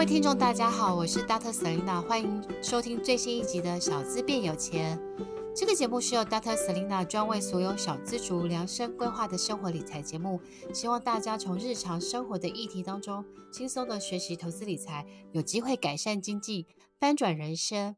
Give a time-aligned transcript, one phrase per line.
[0.00, 1.52] 各位听众，大家好，我是 Dr.
[1.52, 4.98] Selina，欢迎收听最新一集的《小资变有钱》。
[5.54, 6.56] 这个节目是由 Dr.
[6.56, 10.40] Selina 专为所有小资族量身规划的生活理财节目，
[10.72, 13.22] 希望大家从日常生活的议题当中
[13.52, 16.66] 轻松的学习投资理财，有机会改善经济，
[16.98, 17.94] 翻转人生。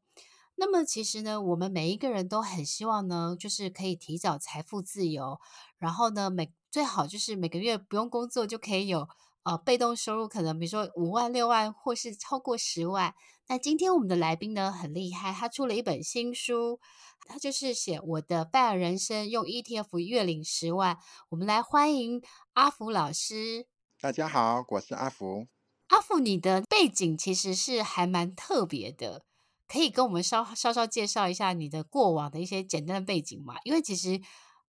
[0.56, 5.38] 那么其实呢，我们每一个人都很希望呢，就是可以提早财富自由，
[5.78, 9.06] 然后呢，每最好就是每个月不用工作就可以有
[9.44, 13.14] 呃被动收入，可能比如说五万、六万，或是超过十万。
[13.48, 16.78] 那今天我们的来宾呢很厉害，他出了一本新书，
[17.26, 20.96] 他就是写我的 FIRE 人生，用 ETF 月领十万。
[21.30, 23.66] 我们来欢迎阿福老师。
[24.00, 25.46] 大家好，我是阿福。
[25.88, 29.24] 阿福，你的背景其实是还蛮特别的，
[29.68, 33.56] 可以跟我们稍稍稍介绍一下你的过往的一些简单的背景吗？
[33.64, 34.20] 因为其实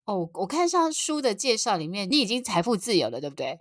[0.06, 3.60] 哦，我看上书的介绍里面，你已经财富自由了，对不对？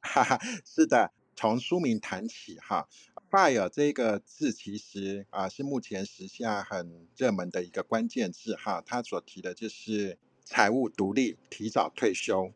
[0.00, 2.88] 哈哈，是的，从书名谈起哈。
[3.30, 12.52] FIRE 这个字其实啊是目前时下很热门的一个关键字哈，它所提的就是财务独立、提早退休。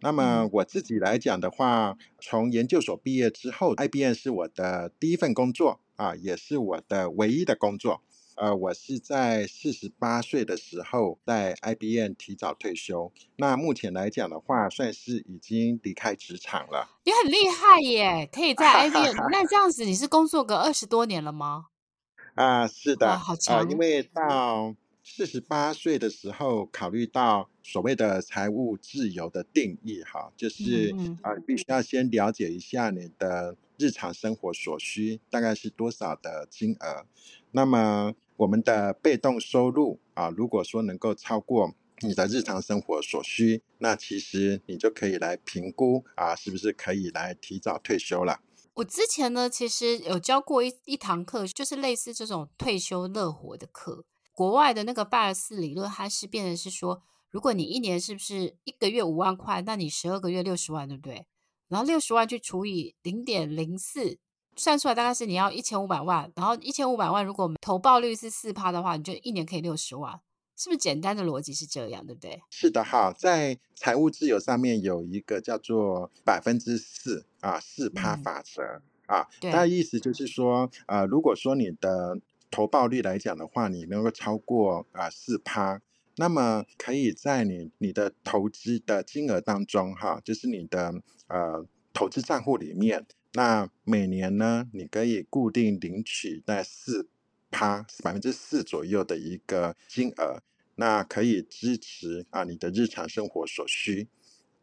[0.00, 8.02] 那么我自己来讲的话，从研究所毕业之后，IBM 是我的第一份工作啊，也是我的唯一的工作。
[8.36, 13.12] 呃，我是在四十八岁的时候在 IBM 提早退休。
[13.36, 16.88] 那目前来讲的话，算是已经离开职场了。
[17.04, 19.14] 你很厉害耶，可以在 IBM。
[19.30, 21.66] 那这样子，你是工作个二十多年了吗？
[22.34, 23.58] 啊，是的，好强。
[23.58, 24.74] 呃，因为到
[25.04, 37.06] 四十八岁的时候，考虑到所谓的财务自由的定义，哈，就是啊，呃，必须要先了解一下你的日常生活所需大概是多少的金额。
[37.52, 48.40] 那么我们的被动收入啊，如果说能够超过你的日常生活所需，那其实你就可以来评估啊，是不是可以来提早退休了。
[48.74, 54.04] 我之前呢，其实有教过一一堂课，就是类似这种退休乐活的课。
[54.32, 57.00] 国外的那个巴尔斯理论，它是变成是说，
[57.30, 61.24] 如果你一年是不是一个月五万块，那你十二个月六十万，对不对？
[61.68, 64.18] 然后六十万去除以零点零四。
[64.56, 70.20] 算出来大概是你要一千五百万，然后一千五百万如果投报率是四趴的话，你就一年可以六十万，
[70.56, 72.42] 是不是简单的逻辑是这样，对不对？
[72.50, 82.18] 是的哈，在财务自由上面有一个叫做百分之四啊四趴法则、嗯、啊，它的意思就是说呃，如果说你的
[82.50, 85.80] 投报率来讲的话，你能够超过啊四趴，
[86.16, 90.94] 那么可以在你你的投资的金额当中哈，就是你的
[91.26, 93.06] 呃投资账户里面。
[93.32, 97.08] 那每年呢，你可以固定领取在四
[97.50, 100.42] 趴百分之四左右的一个金额，
[100.76, 104.06] 那可以支持啊你的日常生活所需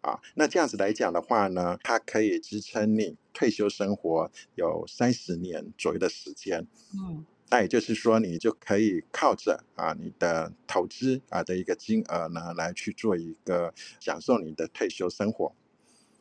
[0.02, 0.22] 啊。
[0.36, 6.66] 那这样子来讲的话呢，它可以支撑你退休生活有三十年左右的时间。
[6.94, 15.53] 嗯，那也就是说，你就可以靠着啊你的投资啊的一个金额呢，来去做一个享受你的退休生活。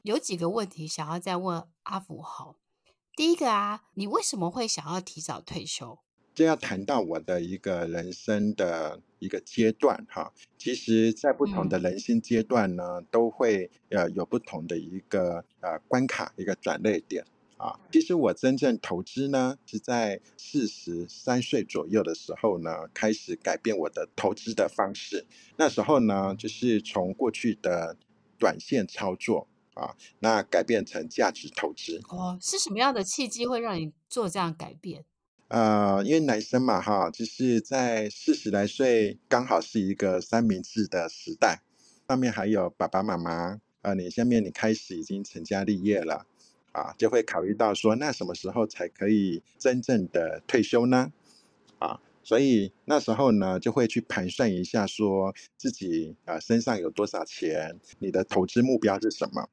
[0.03, 2.57] 有几个问题想要再问阿福好。
[3.15, 5.99] 第一个啊，你为什么会想要提早退休？
[6.35, 10.33] 这要谈到我的一个人生的一个阶段哈。
[10.57, 17.27] 其实，在不同的人生阶段呢，嗯、都会呃有不同的一个呃关卡，一个转捩点
[17.59, 17.79] 啊。
[17.93, 25.27] 其实我真正投资呢，是在四十三岁左右的时候呢，开始改变我的投资的方式。
[25.59, 27.99] 那时候呢，就是从过去的
[28.39, 29.47] 短线操作。
[29.81, 35.05] 啊，那改变成价值投资哦，是什么样的契机会让你做这样改变？
[35.49, 41.63] 呃，因为男生嘛，哈，就是在四十来岁，刚好是一个三明治的时代，
[42.07, 46.27] 上面还有爸爸妈妈，啊、呃，你下面你开始已经成家立业了，
[46.73, 51.11] 啊，就会考虑到说，那什么时候才可以真正的退休呢？
[51.79, 59.49] 啊，所以那时候呢，就会去盘算一下，说自己啊、呃、身上有多少钱，你的投资目标是什么？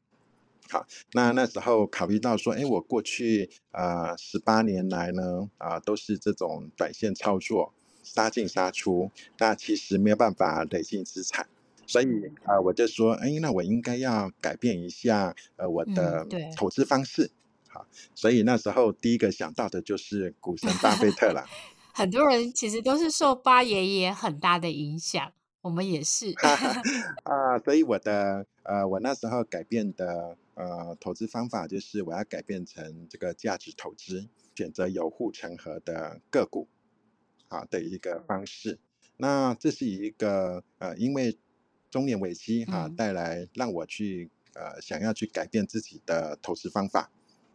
[0.70, 7.74] 好，那那时候考虑到说，哎，我过去啊十八年来呢，啊、呃、都是这种短线操作，
[8.04, 11.48] 杀进杀出，那其实没有办法累积资产，
[11.86, 12.06] 所以
[12.44, 17.26] 啊、呃、我就说，哎，那我应该要改变一下呃我的投资方式。
[17.26, 17.32] 嗯、
[17.70, 21.46] 好，所以那时候第一个想到的就是股神巴菲特了。
[21.94, 25.32] 很多人其实都是受巴爷爷很大的影响。
[25.62, 26.34] 我们也是
[27.26, 36.68] 啊，所以我的呃，我那时候改变的呃投资方法就是我要改变成这个价值投资，选择有护城河的个股，
[37.48, 38.80] 好的一个方式。
[39.18, 41.38] 那这是一个呃，因为
[41.90, 47.12] 中年危机哈、啊、带来让我去呃想要去改变自己的投资方法。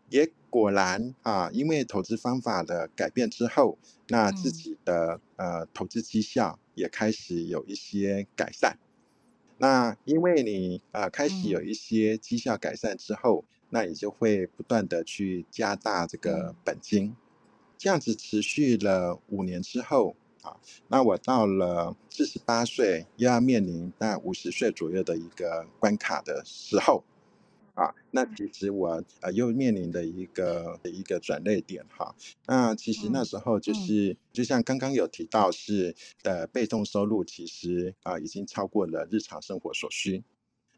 [0.08, 3.78] 也果然啊，因为投资方法的改变之后，
[4.08, 8.78] 那自己的、嗯、呃投资绩效也开始有一些改善。
[9.62, 17.16] 那因为你呃开始有一些绩效改善之后，嗯、那你就会不断的去加大这个本金，嗯、
[17.78, 20.56] 这样子持续了五年之后啊，
[20.88, 27.04] 那我到了四十八岁，又要面临那五十岁左右的一个关卡的时候。
[27.74, 32.14] 啊，那其实我呃又面临的一个一个转捩点哈。
[32.46, 40.22] 那其实那时候就是，就像刚刚有提到是的被动收入，其实啊已经超过了日常生活所需。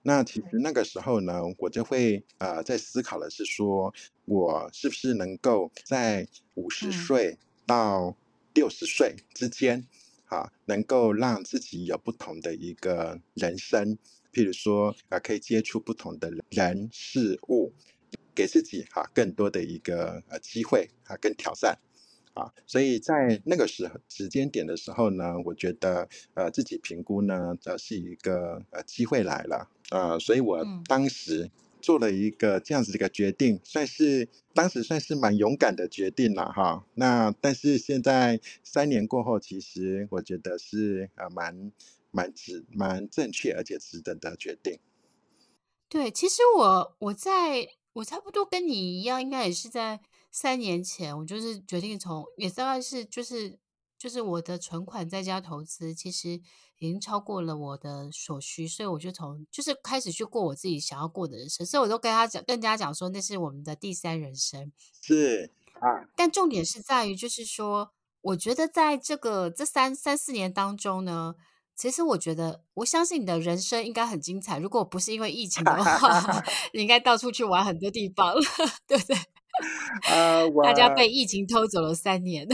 [0.02, 3.92] 那其实那个时候呢，我就会呃在思考的是说，
[4.26, 8.14] 我是不是能够在五十岁到
[8.52, 9.84] 六十岁之间，
[10.26, 13.98] 啊，能够让自己有不同的一个人生。
[14.34, 17.72] 譬如说啊，可以接触不同的人事物，
[18.34, 21.78] 给自己哈更多的一个呃机会啊跟挑战
[22.34, 31.48] 啊，所以在那个时候时间点的时候呢，我觉得呃自己评估呢，这是一个呃机会来了啊，所以我当时
[31.80, 36.84] 做了一个这样子的一个决定，算是当时算是蛮勇敢的决定了哈。
[36.94, 41.70] 那但是现在三年过后，其实我觉得是呃蛮。
[42.14, 44.78] 蛮值、蛮正确而且值得的决定。
[45.88, 50.00] 对，其实我我在我差不多跟你一样，应该也是在
[50.30, 53.58] 三年前，我就是决定从也大概是就是
[53.98, 56.30] 就是我的存款在家投资，其实
[56.78, 64.70] 已经超过了我的所需，所以我就从就是开始去过我自己想要过的人生，所以我都跟他讲，跟大家讲说那是我们的第三人生。
[65.02, 65.50] 是
[65.80, 67.90] 啊，但重点是在于，就是说，
[68.20, 71.34] 我觉得在这个这三三四年当中呢。
[71.76, 74.58] 其实我觉得，我相信你的人生应该很精彩。
[74.58, 76.42] 如果不是因为疫情的话，
[76.72, 78.34] 你应该到处去玩很多地方，
[78.86, 79.16] 对不对？
[80.10, 82.46] 呃，大家被疫情偷走了三年。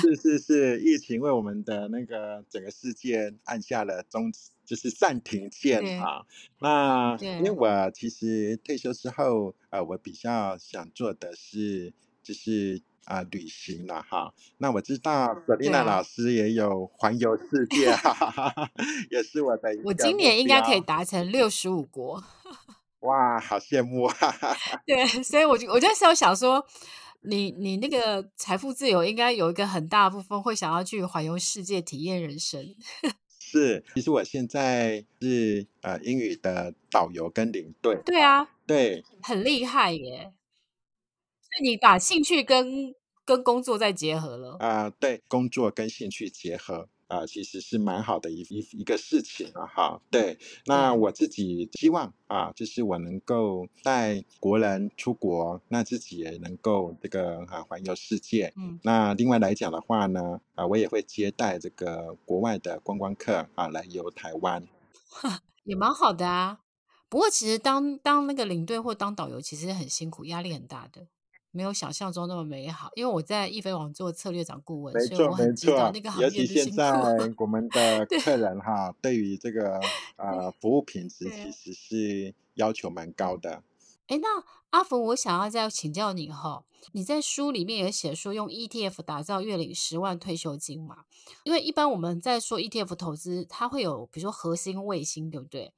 [0.00, 6.24] 是 是是，疫情为我们的那个整个世界按下了终止，就是暂停键啊。
[6.60, 11.92] 那因为我其实退休之后，呃，我比较想做的是，
[12.22, 12.82] 就是。
[13.06, 14.32] 啊，旅行了哈。
[14.58, 18.70] 那我知道 Selina 老师也有环游世界，哈哈哈，
[19.10, 19.70] 也是我的。
[19.84, 22.22] 我今年应该可以达成六十五国。
[23.00, 24.16] 哇，好羡慕啊！
[24.84, 26.64] 对，所以我就我就想想说，
[27.20, 32.74] 你你那个财富自由，应该有一个很大部分会想要去环游世界，体验人生。
[33.38, 37.96] 是，其实我现在是呃英语的导游跟领队。
[38.04, 40.32] 对啊，对，很厉害耶。
[41.62, 42.94] 你把兴趣跟
[43.24, 44.90] 跟工作再结合了啊、呃？
[45.00, 50.00] 对，工作跟兴趣结合啊、呃，其实是蛮好的一一一个事情啊哈。
[50.10, 58.52] 对，那我自己希望啊，就是我能够带国人出国，那自己也能够这个啊环游世界。
[58.56, 64.66] 嗯，那另外来讲的话呢，啊，我也会接待这个国外的观光客啊来游台湾，
[65.64, 66.60] 也蛮好的啊。
[67.08, 71.06] 不过其实当当那个领队或当导游，其实很辛苦，压力很大的。
[71.56, 76.92] 没有想象中那么美好，因为我在易飞网做策略长顾问，没错所以我很知道那个行业现在
[77.38, 79.80] 我们的 客人哈，对，对于这个
[80.16, 83.62] 呃服务品质其实是要求蛮高的。
[84.08, 91.04] 哎，那阿福，我想要再请教你哈，你在书里面也写说用 ETF 打造月领十万退休金嘛？
[91.44, 95.72] 因为一般我们在说 ETF 投资，它会有比如说核心、卫星，对不对？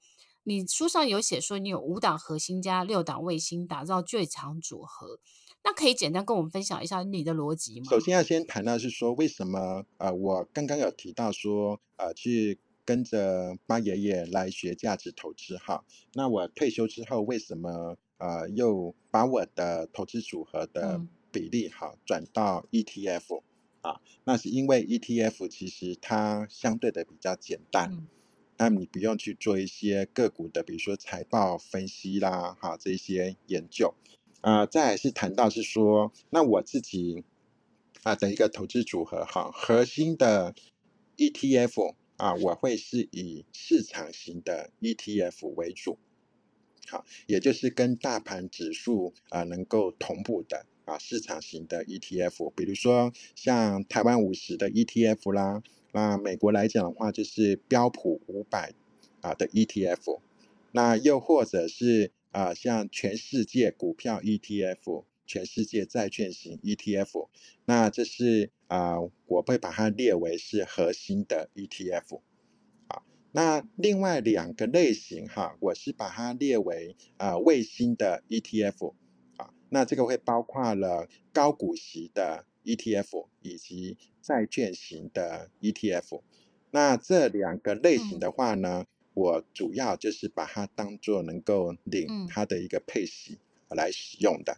[0.44, 5.18] 你书上有写说你有五档核心加六档卫星，打造最强组合。
[5.64, 7.86] 那可以简单跟我们分享一下你的逻辑吗？
[7.90, 15.84] 首先要先谈到是说，为什么呃，我刚刚有提到说呃，去跟着巴爷爷来学价值投资哈。
[16.14, 23.42] 那我退休之后，为什么呃又把我的投资组合的比例哈转到 ETF
[23.82, 24.00] 啊？
[24.24, 28.06] 那是因为 ETF 其实它相对的比较简单，嗯、
[28.56, 33.92] 那你不用去做一些个股的，比如说财报分析啦哈这些研究。
[34.40, 37.24] 啊、再是谈到是说，那我自己
[38.04, 40.54] 啊的一个投资组合哈，核心的
[41.16, 45.98] ETF 啊，我会是以市场型的 ETF 为主，
[46.86, 58.72] 好，也就是跟大盘指数啊能够同步的啊市场型的 ETF，比如说像台湾五十的 ETF 啦，那美国来讲的话就是标普五百
[59.20, 60.20] 啊的 ETF，
[60.70, 62.12] 那又或者是。
[62.38, 67.28] 啊，像全世界股票 ETF、全世界债券型 ETF，
[67.64, 68.94] 那这是啊，
[69.26, 72.20] 我会把它列为是核心的 ETF。
[72.86, 73.02] 啊，
[73.32, 78.94] 那另外两个类型哈，我是把它列为啊卫星的 ETF。
[79.36, 86.22] 啊，那这个会包括了高股息的 ETF 以及债券型的 ETF。
[86.70, 88.86] 那这两个类型的话呢，嗯、
[89.18, 94.56] 我主要就是把它当做能够领它的一个配息来使用的。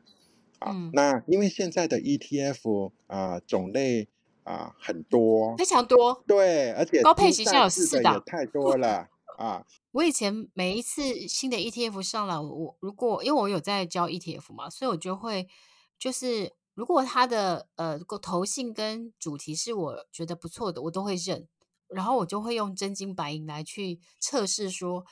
[0.59, 4.09] 嗯、啊，那因为现在的 ETF 啊、呃、种类
[4.45, 9.65] 啊、呃、很多，非常多，对，而且高配息现在有四档，也太多了啊。
[9.93, 15.49] 我以前每一次新的 ETF 上来，我如果因为我有在教 ETF 嘛，所以我就会
[15.99, 21.49] 就是如果它的呃投信跟主题是我觉得不错的，我都会认。
[21.91, 25.05] 然后我就会用真金白银来去测试说，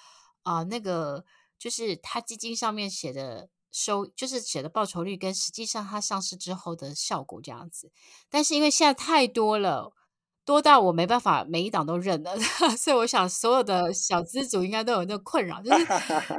[0.42, 1.24] 啊、那个
[1.58, 7.92] 就是他基金上面写的收，就是写的报酬率跟实际上它上市之后的效果这样子。
[8.28, 9.92] 但是因为现在太多了。
[10.48, 12.34] 多到我没办法每一档都认了，
[12.74, 15.86] 所以我想所有的小资主应该都有那个困扰，就是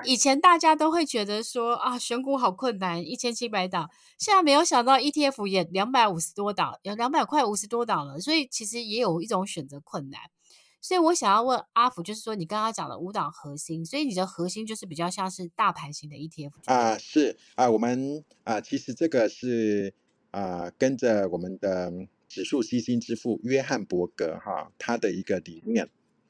[0.04, 3.88] 以前大家都会觉得说啊，选股好困难，一千七百档，
[4.18, 10.20] 现在没有想到 ETF 也两百五十多档，有两百块五十多档了，所以其实也有一种选择困难。
[10.82, 19.94] 所以我想要问阿福，就是说你刚刚讲的五档核心，所以你的核心就是比较像是大盘型的 ETF 啊，是啊，我们啊，其实这个是
[20.32, 21.94] 啊，跟着我们的。
[22.30, 25.90] 指数基金之父约翰伯格哈，他的一个理念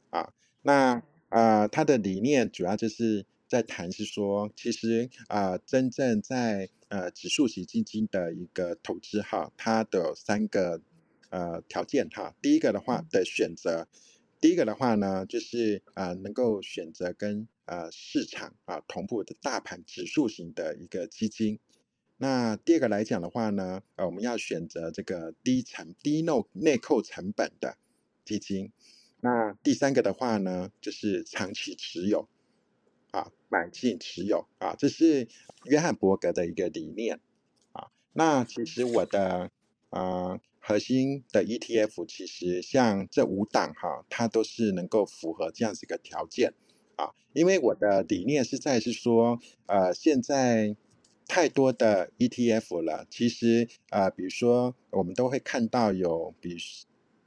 [0.09, 10.81] 啊，那啊、呃，他的理念主要就是在谈是说，其实啊、呃，真正在呃指数型基金的一个投资哈，它的三个
[11.29, 13.87] 呃条件哈，第一个的话的选择，
[14.39, 21.59] 第一个的话呢，就是啊、呃，能够选择跟呃市场啊同步的大盘指数型的一个基金。
[22.21, 27.77] 那第二个来讲的话呢，呃，我们要选择这个低成低内内扣成本的
[28.25, 28.73] 基金。
[29.21, 32.27] 那第三个的话呢，就是长期持有，
[33.11, 35.29] 啊，买进持有，啊，这是
[35.63, 37.21] 约翰伯格的一个理念，
[37.71, 37.87] 啊。
[38.11, 39.49] 那其实我的
[39.89, 46.53] 呃核心的 ETF，其实像这五档哈，它都是能够符合这样子一个条件，
[46.97, 50.75] 啊，因为我的理念是在是说，呃，现在。
[51.29, 56.57] 太多的 ETF 了，其实呃，比如说我们都会看到有，比如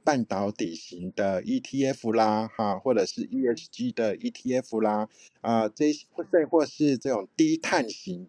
[0.03, 5.07] 半导体型的 ETF 啦，哈，或者是 ESG 的 ETF 啦，
[5.39, 8.27] 啊、呃，这或再或是这种低碳型、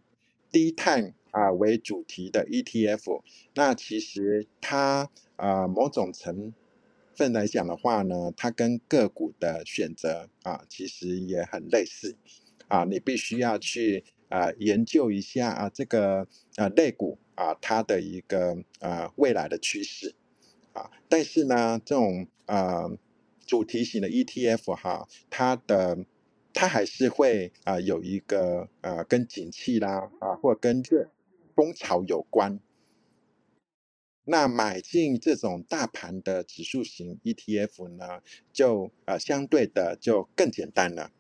[0.53, 3.23] 低碳啊、呃、为主题的 ETF，
[3.57, 6.55] 那其实它啊、某种成
[7.17, 12.15] 分来讲的话呢，它跟个股的选择啊，其实也很类似
[12.69, 14.05] 啊，你必须要去。
[14.35, 16.27] 啊、研究一下啊，这个
[16.57, 20.17] 啊类股啊，它的一个啊未来的趋势
[20.73, 22.91] 啊，但是呢，这种啊
[23.47, 26.05] 主题型的 ETF 哈、它的
[26.53, 31.09] 它还是会啊有一个啊跟景气啦啊，或跟这
[31.55, 32.59] 风潮有关。
[34.25, 38.21] 那买进这种大盘的指数型 ETF 呢，
[38.53, 41.13] 就啊相对的就更简单了。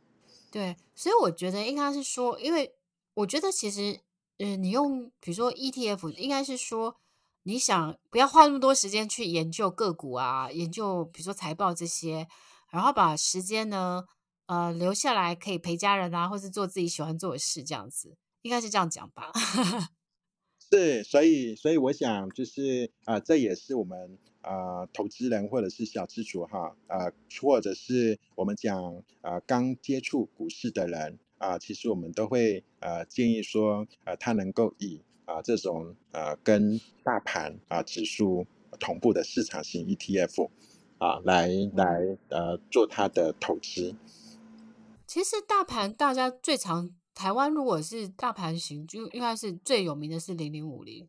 [0.50, 2.74] 对，所以我觉得应该是说，因为。
[3.14, 4.00] 我觉得其实，
[4.38, 6.96] 呃，你用比如说 ETF，应该是说
[7.44, 12.26] 你想不要花那么多时间去研究个股啊，研究比如说财报这些，
[12.72, 14.02] 然后把时间呢，
[14.46, 19.30] 呃，留下来可以陪家人啊，或是做自己喜欢做的事，这样子，应该是这样讲吧。
[20.72, 31.20] 是，所以，所以我想就是啊、这也是我们啊、投资人或者是小资族哈，啊、呃，或者是我们讲啊、刚接触股市的人。
[31.44, 38.46] 啊，其实我们都会呃建议说，呃，它能够以啊这种呃跟大盘啊指数
[38.80, 40.48] 同步的市场型 ETF
[40.96, 43.94] 啊来来呃做它的投资。
[45.06, 51.06] 其实大盘大家最常台湾如果是大盘型，就应该是最有名的是零零五零，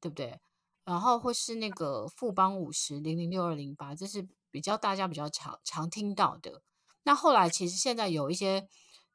[0.00, 0.40] 对不对？
[0.84, 6.62] 然后或是那个富邦五十零零六二零八，这是比较大家比较常常听到的。
[7.04, 8.66] 那后来其实现在有一些。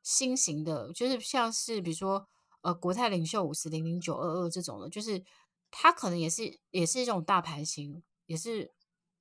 [0.03, 2.27] 新型的，就是像是比如说，
[2.61, 5.23] 呃，国泰领袖五十零零九二二这种的，就是
[5.69, 8.73] 它可能也是也是一种大盘型，也是，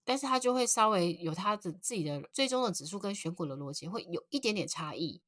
[0.05, 5.21] 但是它就会稍微有它的自己的最终的指数跟选股的逻辑会有一点点差异。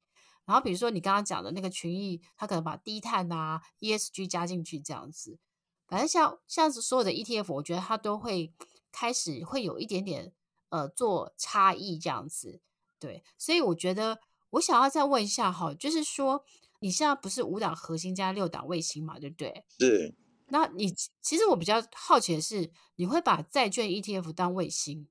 [0.45, 5.39] 然后比如说你刚刚讲的那个群益，它可能把低碳啊、ESG 加进去这样子，
[5.87, 8.53] 反正像像是所有的 ETF，我觉得它都会
[8.91, 10.33] 开始会有一点点
[10.71, 12.61] 呃做差异这样子，
[12.99, 14.21] 对，所以我觉得。
[14.53, 16.45] 我想要再问一下哈，就是说
[16.81, 19.65] 你现在不是五档核心加六档卫星嘛，对不对？
[19.79, 20.15] 是。
[20.49, 25.09] 那你其实我比较好奇的是，你会把债券 ETF 当卫星，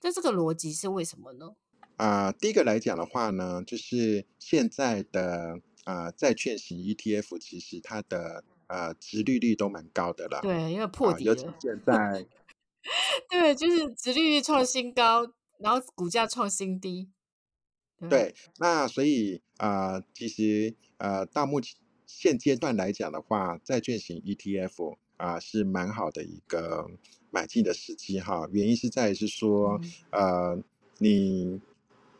[0.00, 1.54] 那这个逻辑是为什么呢？
[1.96, 10.40] 啊、呃，第一个来讲的话呢，就是现在的啊、呃、债券型 ETF，其实它的呃，殖利率都蛮高的了。
[10.40, 11.34] 对，因为破底了。
[11.34, 12.26] 尤其现在，
[13.28, 17.10] 对，就是殖利率创新高，然后股价创新低。
[18.08, 26.90] 对，对那所以啊、呃，其实呃，到目前现阶段来讲的话，债券型 ETF 啊、呃、是蛮好的一个
[27.30, 28.48] 买进的时机哈。
[28.52, 29.80] 原因是在于是说，
[30.10, 30.62] 嗯、呃，
[30.98, 31.60] 你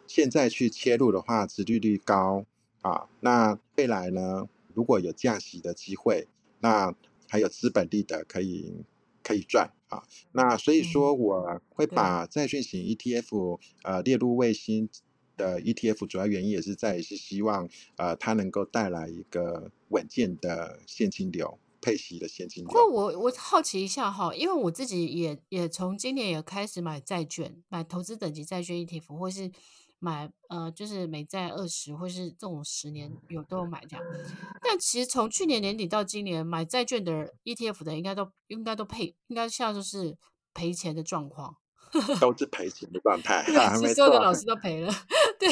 [0.06, 2.44] 现在去切入的话，殖利率高
[2.80, 6.26] 啊，那未来呢，如果有降息的机会，
[6.60, 6.94] 那
[7.28, 8.84] 还有资本利得可以
[9.22, 10.02] 可以赚啊。
[10.32, 14.88] 那所以说，我会把债券型 ETF、嗯、呃列入卫星。
[15.36, 22.68] 的 ETF 主要原因也是在于是希望，呃，它能够带来一个稳健的现金流，配息的现金流。
[22.68, 29.50] 不过我我好奇一下哈，因为我自己也也从今年也开始买债券，买投资等级债券 ETF，或是
[29.98, 34.04] 买呃就是美债二十，或是这种十年有都有买这样。
[34.60, 40.16] 但其实从去年年底到今年买债券的 ETF 的应该都应该都配，应该现在都是
[40.52, 41.56] 赔钱的状况。
[42.20, 43.44] 都是赔钱的状态，
[43.78, 44.90] 其实所有的老师都赔了。
[45.38, 45.48] 对，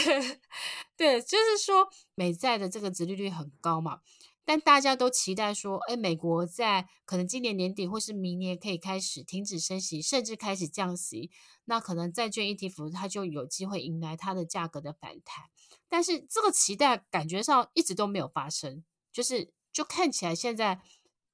[0.97, 4.01] 对，就是说美债的这个殖利率很高嘛，
[4.45, 11.31] 但大家都期待说，哎，美国在可能今年年底或是明年可以开始停止升息，甚至开始降息，
[11.67, 15.45] 那可能债券 ETF 它就有机会迎来它的价格的反弹。
[15.89, 20.81] 但是这个期待感觉上一直都没有发生，就是就看起来现在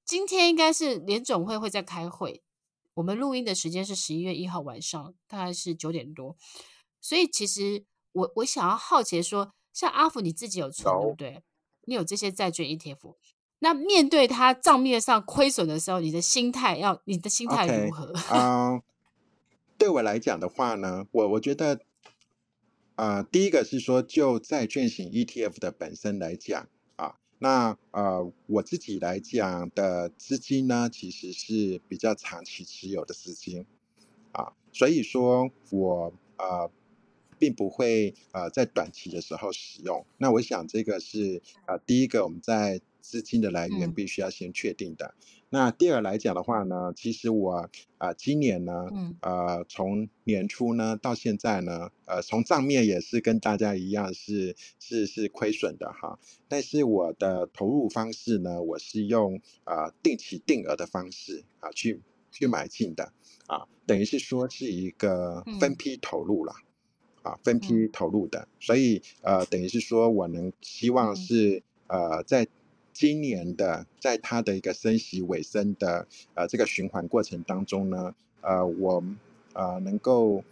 [0.04, 2.42] 今天应该是联总会会在开会。
[2.96, 6.34] 我们录音的时间是十一月一号晚上，大概是九点多，
[7.00, 11.42] 所以其实我我想要好奇说，像阿福你自己有存对不对？
[11.84, 13.16] 你有这些债券 ETF，
[13.58, 18.12] 那面对它账面上亏损的时候，你的心态要你的心态如何？
[18.30, 18.82] 啊，okay, uh,
[19.76, 21.80] 对我来讲的话呢，我我觉得，
[22.94, 26.68] 啊、呃，第一个是说就债券型 ETF 的本身来讲。
[27.38, 33.66] 那呃，我自己来讲的资金呢，其实是比较长期持有的资金，
[34.32, 36.70] 啊，所以说我呃，
[37.38, 40.04] 并不会呃在短期的时候使用。
[40.18, 42.80] 那我想这个是呃第一个我们在。
[43.06, 45.14] 资金的来源必须要先确定的。
[45.16, 47.52] 嗯、那第二来讲的话呢，其实我
[47.98, 56.18] 啊、呃，今年呢，嗯、呃，从年初呢到现在呢，呃，从账面也是跟大家一样是是是亏损的哈。
[56.48, 62.00] 但是我的投入方式呢，我是用啊、呃、定期定额的方式啊去
[62.32, 63.12] 去买进的
[63.46, 66.52] 啊，等于是说是一个分批投入了、
[67.22, 68.48] 嗯、啊，分批投入的。
[68.58, 72.48] 所以呃，等于是说我能希望是呃在。
[72.98, 79.04] 今年的，在它的一个升息尾声的呃这个循环过程当中呢，呃，我
[79.52, 80.42] 呃能够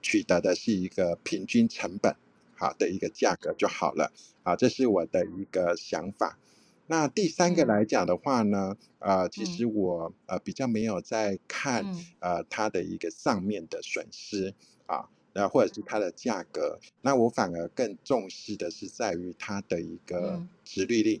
[0.00, 2.16] 取得的是一个平均成本
[2.56, 4.10] 好的一个价格就好了
[4.42, 6.38] 啊，这是我的一个想法。
[6.86, 14.54] 那第三个来讲的话呢，呃，其实我呃比较没有在看呃它的一个上面的损失
[14.86, 21.20] 啊，然后或者是它的价格，那我反而更重视的是在于它的一个殖利率。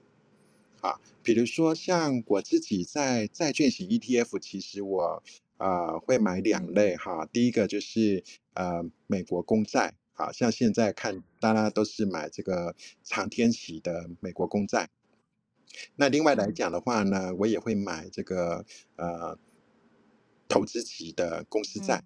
[0.80, 5.22] 啊，比如说像我自己在债券型 ETF，其实我
[5.58, 7.26] 呃会买两类哈。
[7.26, 14.88] 第一个就是呃美国公债，啊像现在看大家都是买这个长天期的美国公债。
[15.96, 18.64] 那另外来讲的话呢，我也会买这个
[18.96, 19.38] 呃
[20.48, 22.02] 投资级的公司债。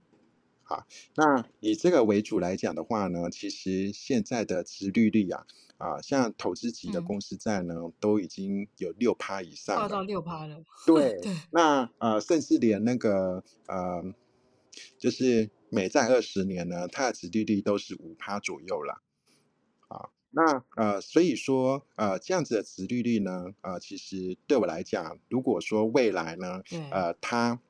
[0.65, 5.47] 好，那以这个为主来讲的话呢，其实现在的殖利率啊。
[5.77, 10.63] 啊，像投资级的公司债呢，嗯、都已经有六趴以上了，到六趴了。
[10.87, 14.15] 对，对那呃，甚至连那个呃，
[14.99, 19.03] 就是美债二十年呢，它的殖利率都是五趴左右了。
[19.89, 27.61] 啊，那呃，所以说呃，这样子的殖利率呢，呃，其实对我来讲，如果说未来呢，呃，它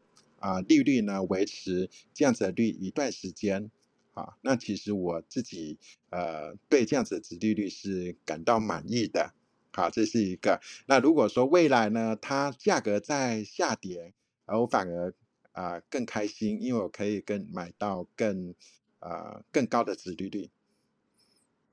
[0.44, 3.70] 啊、利率呢维持这样子的率一段时间。
[4.12, 5.78] 啊，那其实我自己
[6.10, 9.32] 呃对这样子的利率是感到满意的，
[9.72, 10.60] 好，这是一个。
[10.86, 14.12] 那如果说未来呢，它价格在下跌，
[14.44, 15.12] 而我反而
[15.50, 18.54] 啊、更开心，因为我可以更买到更
[19.00, 20.50] 呃更高的值利率。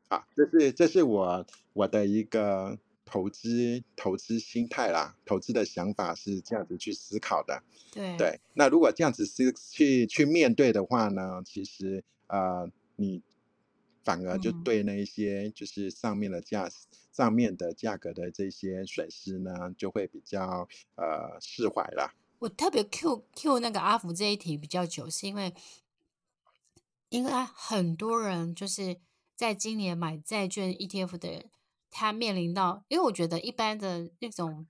[0.08, 2.80] 啊，这是这是我我的一个
[3.12, 7.62] 投资投资心态啦，投资的想法是这样子去思考的。
[7.92, 12.04] 对对，那如果这样子是去去面对的话呢，其实。
[12.34, 13.22] 呃，你
[14.06, 16.72] 反而就对那一些就是上面的价、嗯、
[17.12, 22.14] 上面的价格的这些损失呢，就会比较呃释怀了。
[22.40, 25.54] 我特别 Q Q 那个阿福这一题比较久，是因为
[27.10, 28.96] 因为很多人就是
[29.36, 31.50] 在今年买债券 ETF 的人，
[31.92, 34.66] 他面临到，因为我觉得一般的那种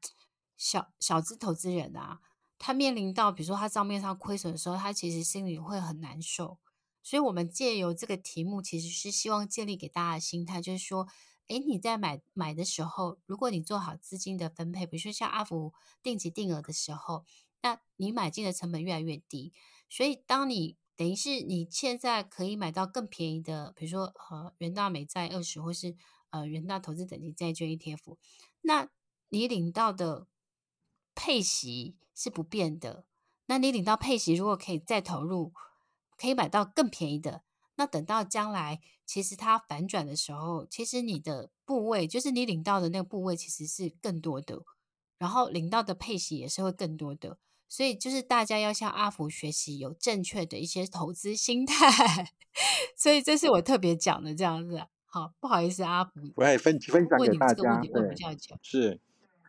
[0.58, 2.20] 小小资投资人啊，
[2.58, 6.58] 他面临到比如说他账面上亏损的时候，他其实心里会很难受。
[7.04, 11.08] 所以，我们借由这个题目，其实是希望建立给大家的心态，就是说，
[11.48, 17.26] 哎，你在买买的时候，如果你做好资金的分配，比如说像阿福定期定额的时候，
[17.64, 19.52] 那你买进的成本越来越低。
[19.90, 25.96] 所以，当你等于是你现在可以买到更便宜的，比如说呃元大美债二十，或是
[26.32, 28.18] 呃元大投资等级债券 ETF，
[28.62, 28.90] 那
[29.30, 30.28] 你领到的。
[31.14, 33.06] 配息是不变的，
[33.48, 35.52] 那你领到配息，如果可以再投入，
[36.18, 37.44] 可以买到更便宜的，
[37.76, 44.64] 那等到将来其实它反转的时候，其实你的部位就是你领到的那个部位其实是更多的，
[45.18, 52.34] 然后领到的配息也是会更多的，所以就是大家要向阿福学习有正确的一些投资心态，
[52.96, 54.88] 所以这是我特别讲的这样子。
[55.12, 59.00] 好，不好意思，阿福，我也分分享给大家，问你这个问题问比较久，是，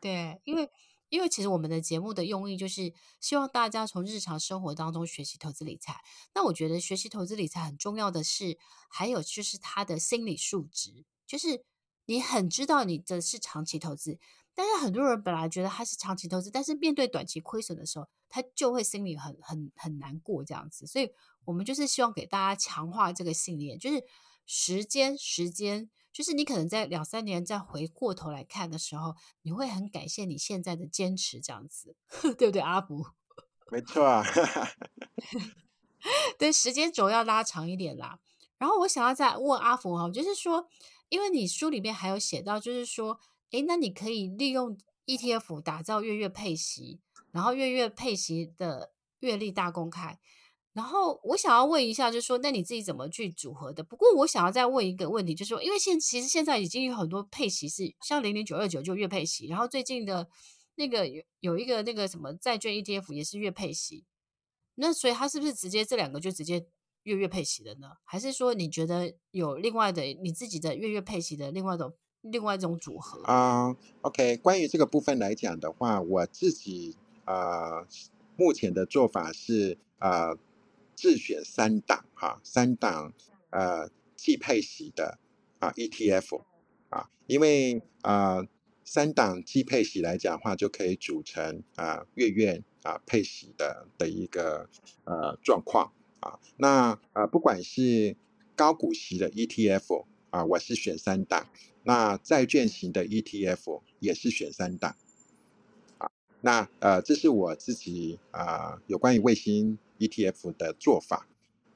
[0.03, 0.69] 对，因为。
[1.13, 6.01] 因为其实我们的节目的用意就是希望大家从日常生活当中学习投资理财。
[6.35, 8.57] 那我觉得学习投资理财很重要的是，
[8.89, 11.67] 还有就是他的心理素质，就是
[12.07, 14.19] 你很知道你的是长期投资，
[14.55, 20.87] 但是很多人本来觉得他是长期投资，但是面对短期亏损的时候，他就会心里很很很难过这样子。
[20.87, 21.11] 所以
[21.45, 24.03] 我们就是希望给大家强化这个信念，就是
[24.47, 25.91] 时间时间。
[26.13, 31.97] 就是你可能在两三年再回过头来看的时候，你会很感谢你现在的坚持，这样子，
[32.37, 33.07] 对不对，阿福？
[33.71, 34.23] 没错啊，
[36.39, 38.19] 对，时间轴要拉长一点啦。
[38.59, 40.69] 然后我想要再问阿福哈，就是说，
[41.09, 43.19] 因为你书里面还有写到，就是说，
[43.53, 44.77] 诶，那你可以利用
[45.07, 47.01] ETF 打造月月配息，
[47.31, 50.21] 然后月月配息的月历大公开。
[50.75, 53.85] 然后我想要问一下，就是说，那你自己怎么去组合的？
[53.85, 60.27] 不过我想要再问一个问题，就是说，因为现其实现在已经有很多配息是像零零九二九就月配息，然后最近的
[60.77, 64.07] 那个有有一个那个什么债券 ETF 也是月配息，
[64.77, 66.65] 那所以它是不是直接这两个就直接
[67.03, 67.89] 月月配息的呢？
[68.05, 77.87] 还是说你觉得有另外的你自己的月月配息的另外一种另外一种组合啊，OK，关于这个部分来讲的话，我自己呃
[78.39, 80.35] 目前的做法是呃。
[80.95, 83.13] 自选三档哈，三档
[83.51, 85.19] 呃季配息的
[85.59, 86.43] 啊 ETF
[86.91, 88.47] 啊，因为啊
[88.85, 94.69] 三档季配息来讲的话，就可以组成啊月月啊配息的的一个
[95.05, 96.39] 呃状况啊。
[96.57, 98.17] 那啊不管是
[98.55, 101.47] 高股息的 ETF 啊，我是选三档；
[101.85, 104.95] 那债券型的 ETF 也是选三档。
[105.99, 106.11] 啊，
[106.43, 109.79] 那呃这是我自己啊有关于卫星。
[110.03, 111.29] ETF 的做法，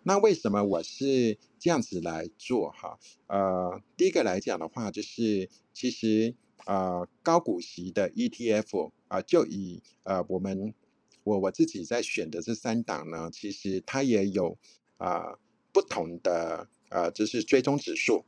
[0.02, 2.98] 那为什么我是这样子来做哈？
[3.28, 6.34] 呃，第一个来讲的话，就是其实
[6.66, 10.74] 呃高股息的 ETF 啊、呃，就以呃我们
[11.22, 14.58] 我我自己在选的这三档呢，其实它也有
[14.96, 15.38] 啊、呃、
[15.72, 18.24] 不同的呃就是追踪指数。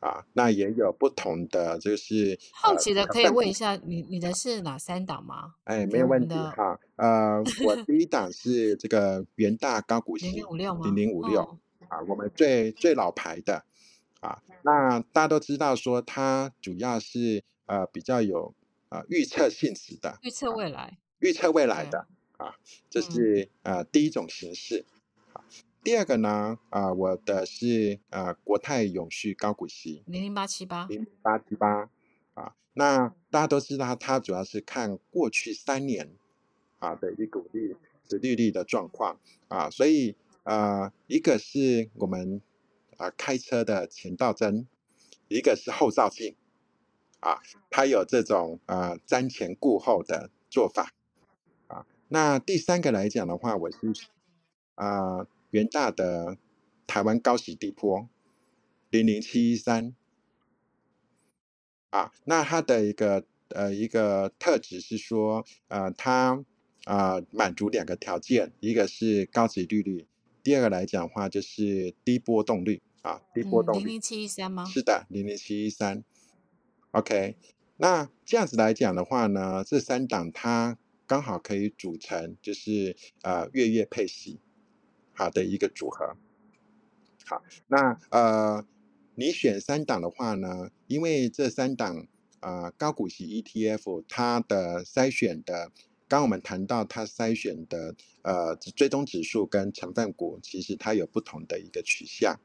[0.00, 5.54] 啊，那也有不同的，就是好奇的可以问一下，你你的是哪三档吗？
[5.64, 6.80] 哎，没有问题哈。
[6.96, 10.80] 呃，我第一档是这个元大高股息零零五六吗？
[10.86, 11.58] 零零五六
[11.88, 13.62] 啊，我们最最老牌的
[14.20, 14.42] 啊。
[14.62, 18.54] 那大家都知道说，它主要是呃比较有
[18.88, 22.06] 呃预测性质的，预测未来，预测未来的
[22.38, 22.54] 啊，
[22.88, 24.86] 这是呃第一种形式。
[25.82, 30.02] 第二个呢，啊、呃，我的是呃国泰永续高股息。
[30.06, 30.84] 零零八七八。
[30.86, 31.88] 零零八七八。
[32.34, 36.10] 啊，那大家都知道，它主要是看过去三年
[36.80, 37.74] 啊的一股利
[38.06, 39.18] 殖利率的状况。
[39.48, 42.42] 啊，所以呃一个是我们
[42.98, 44.66] 啊、呃、开车的前照灯，
[45.28, 46.36] 一个是后照镜。
[47.20, 47.40] 啊，
[47.70, 50.92] 它有这种呃瞻前顾后的做法。
[51.68, 53.78] 啊，那第三个来讲的话，我是
[54.74, 55.26] 啊。
[55.50, 56.38] 呃元大的
[56.86, 58.08] 台湾高息低坡
[58.90, 59.94] 零零七一三
[61.90, 66.44] 啊，那它的一个呃一个特质是说，呃，它
[66.84, 70.06] 啊、呃、满足两个条件，一个是高息利率，
[70.42, 73.78] 第二个来讲的话就是低波动率啊，低波动率。
[73.80, 74.64] 零零七一三吗？
[74.64, 76.04] 是的，零零七一三。
[76.92, 77.36] OK，
[77.76, 84.38] 那这样子来讲的话呢，这三档它刚好可以组成就是呃月月配息。
[85.20, 86.16] 好的一个组合，
[87.26, 88.64] 好，那呃，
[89.16, 92.06] 你选三档的话呢，因为这三档
[92.40, 95.70] 呃高股息 ETF 它的筛选的，
[96.08, 102.40] 刚我们谈到它筛选的呃追踪指数跟成分股，其实它有不同的一个取向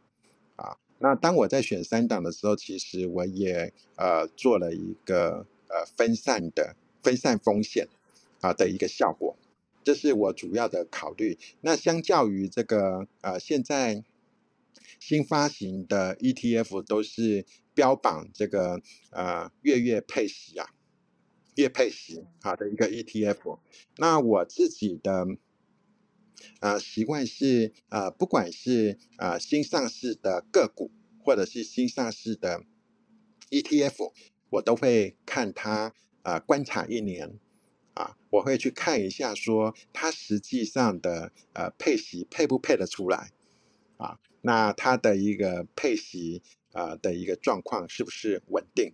[0.57, 0.75] 啊。
[0.99, 7.87] 那当我在选三档的时候，其实我也呃做了一个呃分散的分散风险
[8.41, 9.37] 啊的一个效果，
[9.85, 11.37] 这是我主要的考虑。
[11.61, 14.03] 那相较于这个呃现在
[14.99, 20.67] 新发行的 ETF 都是标榜这个呃月月配息啊，
[21.55, 23.59] 月配息好的一个 ETF，
[23.95, 25.25] 那我自己的。
[26.59, 30.91] 呃，习惯是呃，不管是呃新上市的个股，
[31.23, 32.65] 或者是新上市的
[33.49, 34.11] ETF，
[34.49, 35.93] 我都会看它
[36.23, 37.39] 呃观察一年
[37.95, 43.31] 啊，我会去看一下说它实际上的呃配息配不配得出来
[43.97, 48.93] 啊，那它的一个配息呃的一个状况是不是稳定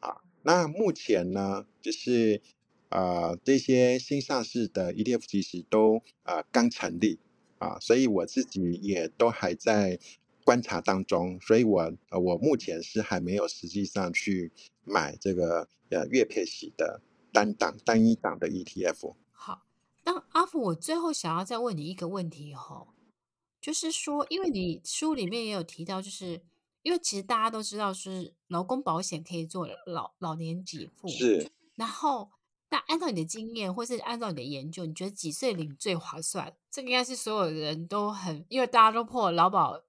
[0.00, 0.22] 啊？
[0.42, 2.40] 那目前呢，就是。
[2.92, 7.20] 啊、这些新上市的 ETF 其实都啊刚成立
[7.58, 10.00] 啊，所以我自己也都还在
[10.42, 14.50] 观察当中，所以我呃我目前是还没有实际上去
[14.82, 17.00] 买这个呃月配息的
[17.32, 19.14] 单档单一档的 ETF。
[19.32, 19.62] 好，
[20.04, 22.88] 那阿福，我最后想要再问你一个问题哈，
[23.60, 26.42] 就是说，因为你书里面也有提到，就是
[26.82, 32.30] 因为其实大家都知道是劳工保险可以做老老年给付，是，然后。
[32.72, 36.54] 那按照你的经验，或是按照你的研究，你觉得几岁领最划算？
[36.70, 39.82] 这个应该是所有人都很，因为大家都破劳保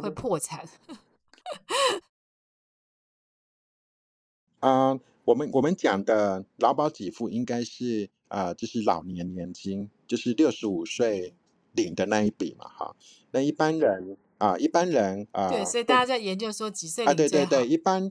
[0.00, 0.64] 会破产。
[4.60, 11.34] 啊、呃，我们我们讲的劳保给付应该是啊、呃，就是老年年金，就是六十五岁
[11.72, 12.96] 领的那一笔嘛，哈。
[13.30, 17.16] 那一般人啊、呃，一般人啊，呃、对，所以大家在研究说几岁领？
[17.16, 18.10] 对对对，一般。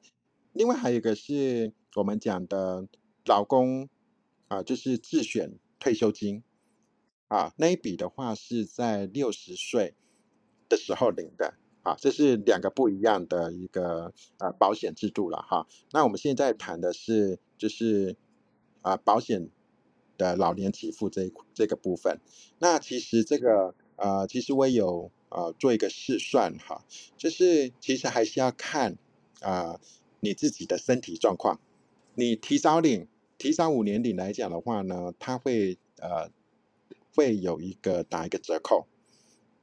[0.54, 2.88] 另外还有一个是我们讲的
[3.26, 3.90] 劳工。
[4.48, 6.44] 啊，就是自选退休金，
[7.30, 9.96] 啊，那一笔的话是在六十岁
[10.68, 15.68] 的时候领的，啊，这是两个不一样的一个啊保险制度了哈。
[15.92, 18.16] 那我们现在谈的是就是
[18.82, 19.50] 啊保险
[20.18, 22.20] 的老年给付这一这个部分。
[22.60, 26.84] 那其实这个呃，其实我有呃做一个试算哈，
[27.18, 28.98] 就是其实还是要看
[29.42, 29.80] 啊
[30.20, 31.60] 你自己的身体状况，
[32.16, 33.08] 你提早领。
[33.38, 36.30] 提早五年领来讲的话呢，它会呃
[37.16, 38.86] 会有一个打一个折扣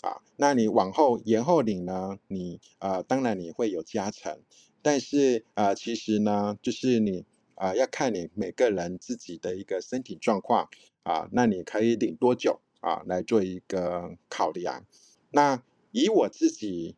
[0.01, 0.23] 啊。
[0.37, 4.41] 那你往后延后领呢，你呃当然你会有加成，
[4.83, 10.69] 但是呃其实呢，就是你啊、呃、要看你每个人自己的一个身体状况
[11.03, 14.85] 啊，那你可以领多久啊来做一个考量。
[15.31, 16.97] 那以我自己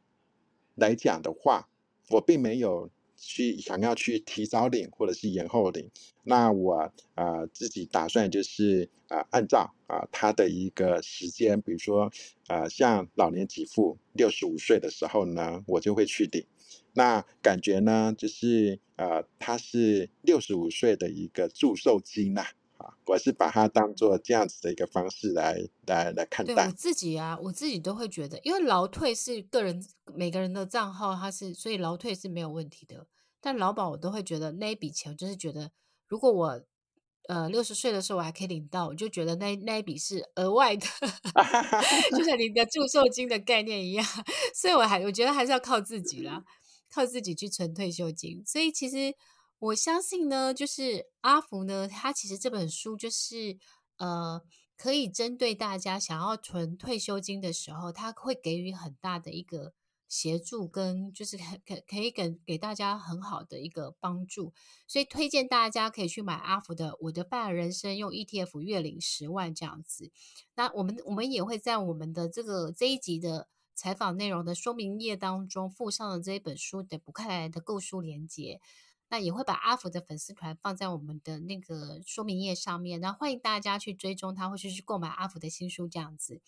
[0.74, 1.68] 来讲的话，
[2.10, 2.90] 我并没有。
[3.20, 5.90] 去想要去提早领或者是延后领，
[6.24, 12.10] 那我啊、自己打算就是啊、按照啊他、的一个时间，比如说
[12.48, 16.44] 啊、像老年给付六十五岁的时候呢，我就会去领。
[16.94, 22.46] 那感觉呢就是啊他是六十五岁的一个祝寿金呐，
[23.06, 26.54] 我是把它当做这样子的一个方式来来来看待。
[26.54, 33.06] 对我自己啊，我自己都会觉得，因为劳退是个人每个人的账号，它是所以劳退是没有问题的。
[33.40, 35.70] 但劳保我都会觉得那一笔钱，就是觉得
[36.06, 36.62] 如果我
[37.28, 40.86] 呃六十岁的时候我还可以领到，我就觉得那那一笔是额外的，
[42.16, 44.04] 就像你的祝寿金的概念一样。
[44.54, 46.44] 所以我还我觉得还是要靠自己啦，
[46.92, 48.42] 靠自己去存退休金。
[48.44, 49.14] 所以其实
[49.60, 53.56] 我相信呢，就是阿福呢，他其实这本书就是
[53.96, 54.42] 呃
[54.76, 59.72] 可以针对大家想要存退休金的时候，他会给予很大的一个。
[60.10, 64.52] 协助跟就是可可可以给给大家很好的一个帮助，
[64.88, 70.10] 所以推荐大家可以去买阿福的《我的半人生》，用 ETF 月领十万这样子。
[70.56, 78.60] 那我们我们也会在我们的这个这一集的采访内容的说明页当中附上了这一本书的不看来的购书链接。
[79.10, 86.40] 那也会把阿福的粉丝团放在我们的那个说明页上面，那欢迎大家去追踪他，或是去购买阿福的新书这样子。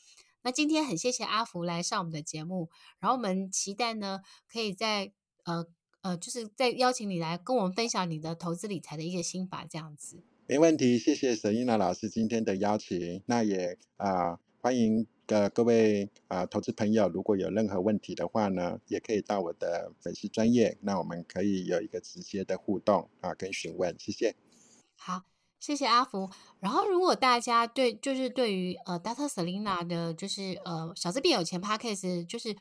[0.43, 5.13] 那今天很谢谢阿福来上我们的节目，然后我们期待呢，可以在
[5.45, 5.67] 呃
[6.01, 10.23] 呃，就是再邀请你来跟我们分享你的投资理财的一些心法，这样子。
[10.49, 13.23] 没问题，谢谢 Selena 老师今天的邀请。
[13.27, 24.35] 那也啊、呃，欢迎呃各位啊、投资朋友，如果有任何问题的话呢，也可以到我的粉丝专业，那我们可以有一个直接的互动啊跟询问，谢谢。
[24.97, 25.23] 好。
[25.63, 26.29] 谢谢阿福。
[26.59, 29.29] 然后，如果大家对就是对于呃，Dr.
[29.29, 32.53] Selina 的，就是呃，小资变有钱 Parkcase，就是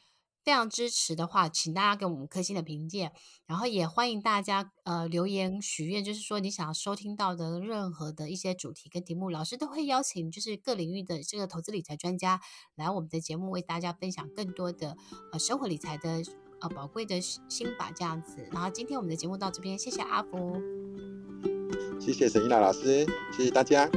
[0.43, 3.11] 非常支持的话，请大家给我们颗星的评鉴。
[3.45, 12.39] 然后也欢迎大家呃留言许愿，就是说你想要收听到的任何的一些主题跟题目，老师都会邀请就是各领域的这个投资理财专家
[12.75, 14.95] 来我们的节目，为大家分享更多的
[15.31, 16.21] 呃生活理财的
[16.61, 18.47] 呃宝贵的心法这样子。
[18.51, 20.55] 然后今天我们的节目到这边，谢谢阿福。
[21.99, 23.89] 谢谢沈一娜老师，谢谢大家。